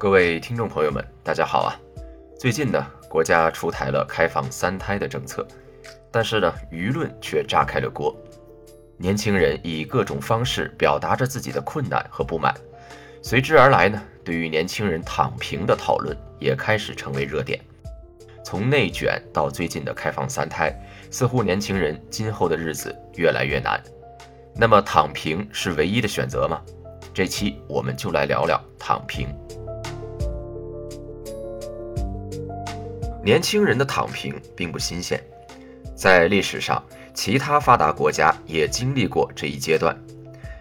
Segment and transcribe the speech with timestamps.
[0.00, 1.76] 各位听众朋友们，大家好啊！
[2.38, 5.46] 最近呢，国家出台了开放三胎的政策，
[6.10, 8.16] 但是呢，舆论却炸开了锅。
[8.96, 12.54] 年轻人以各种方式表达着自己的困难和不满，
[13.20, 17.60] 随之而来呢，对于年轻人躺平的讨论也开始成为热点。
[18.42, 20.74] 从内卷到最近的开放三胎，
[21.10, 23.78] 似乎年轻人今后的日子越来越难。
[24.56, 26.58] 那么，躺平是唯一的选择吗？
[27.12, 29.28] 这期我们就来聊聊躺平。
[33.22, 35.22] 年轻人的躺平并不新鲜，
[35.94, 36.82] 在历史上，
[37.12, 39.94] 其他发达国家也经历过这一阶段，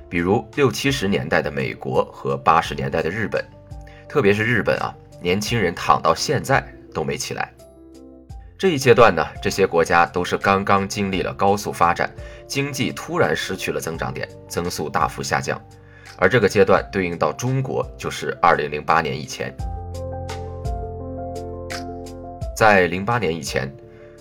[0.09, 3.43] 比如六七十年代的美国和八十年代的日本，
[4.09, 6.61] 特别是日本啊，年轻人躺到现在
[6.93, 7.49] 都没起来。
[8.57, 12.13] 这一阶段呢，这些国家都是刚刚经历了高速发展，
[12.45, 15.57] 经济突然失去了增长点，增速大幅下降，
[16.17, 19.55] 而这个阶段对应到中国就是二零零八年以前。
[22.59, 23.73] 在零八年以前，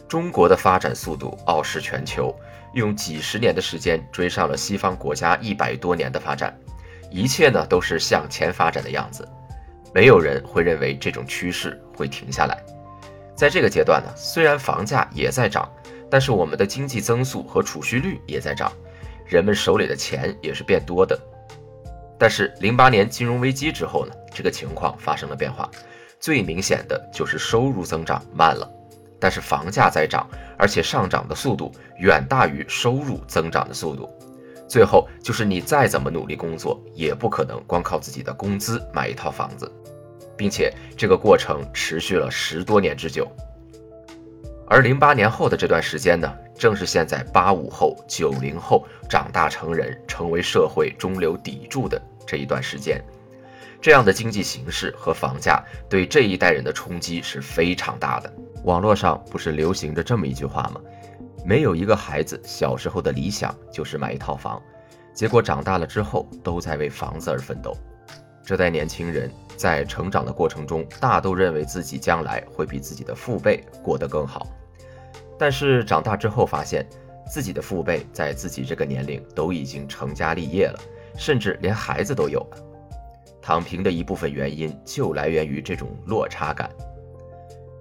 [0.07, 2.33] 中国的发展速度傲视全球，
[2.73, 6.57] 用几十年的时间追上了西方国家一百多年的发展，
[7.11, 9.29] 一切呢都是向前发展的样子，
[9.93, 12.57] 没有人会认为这种趋势会停下来。
[13.35, 15.69] 在这个阶段呢，虽然房价也在涨，
[16.09, 18.71] 但是我们的经济增速和储蓄率也在涨，
[19.27, 21.19] 人们手里的钱也是变多的。
[22.17, 25.69] 但是零八年金融危机之后呢，这个情况发生了变化。
[26.21, 28.69] 最明显的就是收入增长慢了，
[29.21, 34.09] 但是房价在涨，而且上涨的速度远大于收入增长的速度。
[34.69, 39.71] 最后就是你再怎么努力工作，也不可能光靠自己的工资买一套房子，
[40.37, 43.27] 并且这个过程持续了十多年之久。
[44.67, 53.03] 而零八年后的这段时间呢，正是现在八五后、九零后长大成人，成为社会中流砥柱的这一段时间。
[53.81, 58.33] 这样的经济形势和房价对这一代人的冲击是非常大的。
[58.65, 60.81] 网络上不是流行着这么一句话吗？
[61.45, 64.61] 没有一个孩子小时候的理想就是买一套房，
[65.15, 67.75] 结果长大了之后都在为房子而奋斗。
[68.45, 74.47] 这代年轻人在成长的过程中，大都认为自己将来会比自己的父辈过得更好，
[75.39, 76.85] 但是长大之后发现，
[77.31, 80.81] 自己的父辈在自己这个年龄都已经成家立业了，
[81.17, 82.57] 甚至连孩子都有了。
[83.49, 86.69] 躺平的一部分原因就来源于这种落差感。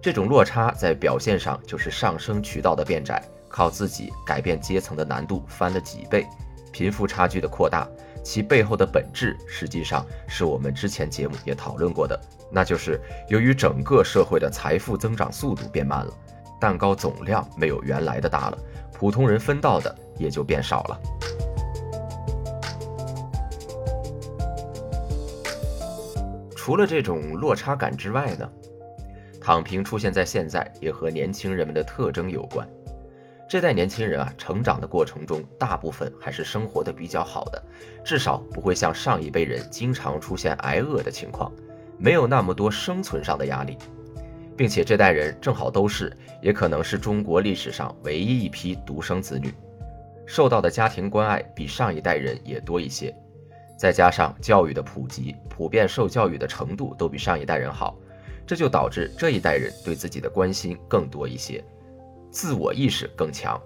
[0.02, 6.26] 这种落差在表现上就是上升渠道的变窄，靠自己改变阶层的难度翻了几倍，
[6.72, 7.86] 贫富差距的扩大，
[8.24, 12.18] 其背后的本质实际上是我们之前节目也讨论过的，
[12.50, 12.98] 那就是
[13.28, 16.14] 由于整个社会的财富增长速度变慢了，
[16.62, 18.58] 蛋糕总量没有原来的大了，
[18.94, 21.02] 普通人分到的也就变少了。
[26.68, 28.52] 除了这种落差感之外呢，
[29.40, 32.68] 躺平出现在现在也和年轻人们的特征有关。
[33.48, 37.64] 这代年轻人啊，成长的过程中，大部分还是生活的比较好的，
[38.04, 41.50] 至少不会像上一辈人经常出现挨饿的情况，
[41.98, 43.78] 没有那么多生存上的压力，
[44.58, 46.12] 并且这代人正好都是，
[46.42, 49.54] 也可能是中国历史上唯一一批独生子女，
[50.26, 53.16] 受到的家庭关爱比上一代人也多一些。
[53.78, 57.96] 再加上教育的普及，普遍受教育的程度都比上一代人好，
[58.46, 61.64] 这就导致这一代人对自己的关心更多一些，
[62.32, 63.62] 自我意识更强。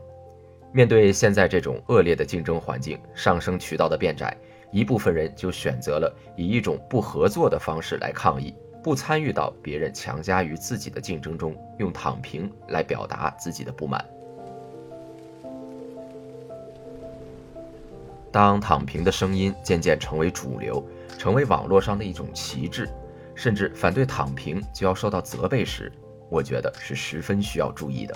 [0.74, 4.35] 面对现在这种恶劣的竞争环境，上升渠道的变窄，
[4.71, 8.53] 一部分人就选择了以一种不合作的方式来抗议，
[8.83, 14.03] 不参与到别人强加于自己的竞争中，用躺平来表达自己的不满。
[18.31, 20.83] 当躺平的声音渐渐成为主流，
[21.18, 22.88] 成为网络上的一种旗帜，
[23.36, 25.92] 甚至反对躺平就要受到责备时，
[26.30, 28.16] 我觉得是十分需要注意的。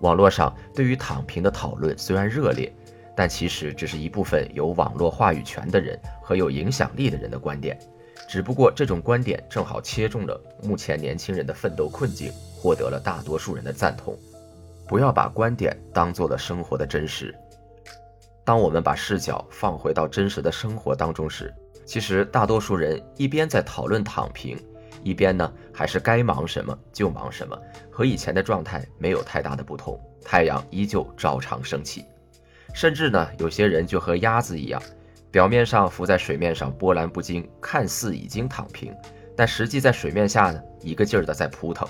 [0.00, 2.70] 网络上对于躺平的讨论虽然热烈，
[3.16, 7.78] 但其实只是一部分有网络话语权的人和有影响力的人的观点，
[8.28, 14.18] 只不过这种观点正好切中了目前年轻人的奋斗困境，获得了大多数人的赞同。
[14.86, 17.34] 不要把观点当做了生活的真实。
[18.44, 21.52] 当我们把视角放回到真实的生活当中时，
[21.86, 24.58] 其实大多数人一边在讨论躺平，
[25.02, 27.58] 一边呢还是该忙什么就忙什么，
[27.90, 32.04] 和以前的状态没有太大的不同，太阳依旧照常升起。
[32.74, 34.82] 甚至呢，有些人就和鸭子一样，
[35.30, 38.94] 表面上浮在水面上波澜不惊，看似已经躺平，
[39.34, 41.88] 但实际在水面下呢一个劲儿的在扑腾。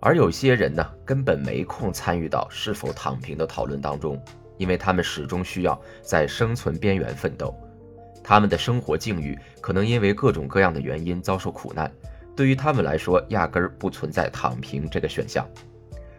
[0.00, 4.18] 而有些人呢，根本没空参与到是否躺平的讨论当中。
[4.60, 7.54] 因为他们始终需要在生存边缘奋斗，
[8.22, 11.90] 他们的生活境遇可能因为各种各样的原因遭受苦难，
[12.36, 15.48] 对于他们来说，压根儿不存在躺平这个选项。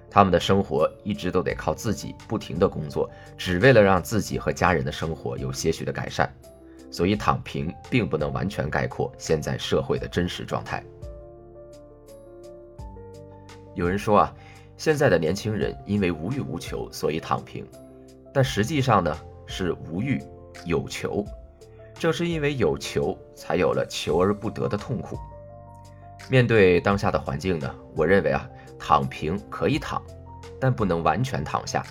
[0.10, 3.08] 他们的生活一直都得靠自己不停的工作，
[3.38, 6.28] 只为了让自己和家人的生活有些许的改善。
[6.90, 10.84] 所以，躺平并不能完全概括现在社会的真实状态。
[13.76, 14.34] 有人说啊，
[14.78, 17.64] 现在的年轻人因为无欲无求，所以躺平。
[18.34, 20.22] 但实际上呢，是无欲
[20.66, 21.26] 有求，
[21.94, 25.18] 正是因为有求，才有了求而不得的痛苦。
[26.30, 28.50] 面对当下的环境呢，我认为啊，
[28.80, 30.02] 躺平可以躺，
[30.60, 31.84] 但不能完全躺下。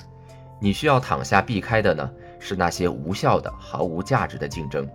[0.61, 4.89] 你需要躺下避开的呢，是那些无效的、毫无价值的竞争。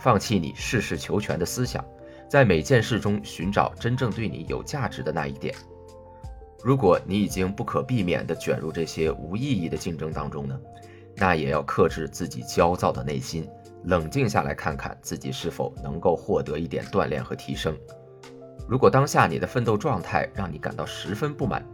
[0.00, 1.84] 放弃你事事求全的思想，
[2.28, 5.54] 在每件事中寻找真正对你有价值的那一点。
[6.62, 10.60] 如果你已经不可避免地卷入这些无意义的竞争当中呢，
[11.16, 13.48] 那也要克制自己焦躁的内心，
[13.84, 17.74] 冷静下来看看自己是否能够获得一点锻炼和提升。
[18.68, 21.64] 如果当下你的奋斗状态让你感到十分不满，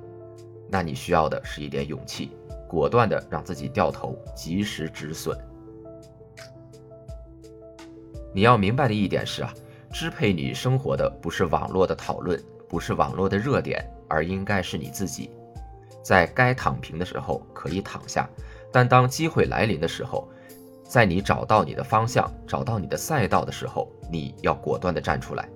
[0.68, 2.30] 那你需要的是一点勇气，
[2.68, 5.36] 果断地让自己掉头，及时止损。
[8.32, 9.52] 你要明白的一点是啊，
[9.92, 13.84] 支配你生活的不是网络的讨论，不是网络的热点。
[14.08, 15.30] 而应该是你自己，
[16.02, 18.28] 在该躺平的时候可以躺下，
[18.72, 20.28] 但当机会来临的时候，
[20.84, 25.48] 在你找到你的方向、找到你的赛道的时候，你要果断地站出来。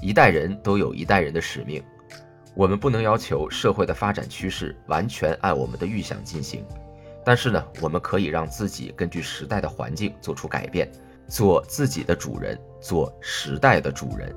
[0.00, 1.82] 一代人都有一代人的使命，
[2.54, 6.64] 我们不能要求社会的发展趋势完全按我们的预想进行，
[7.22, 10.90] 但是呢，我们可以让自己根据时代的环境做出改变，
[11.28, 14.34] 做自己的主人，做时代的主人。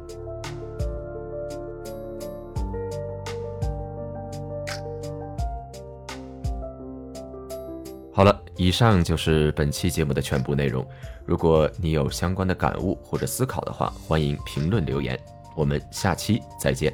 [8.15, 10.85] 好了，以上就是本期节目的全部内容。
[11.25, 15.19] 如果你有相关的感悟或者思考的话，欢迎评论留言。
[15.55, 16.93] 我们下期再见。